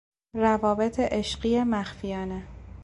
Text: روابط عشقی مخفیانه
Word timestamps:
روابط 0.35 0.99
عشقی 0.99 1.63
مخفیانه 1.63 2.43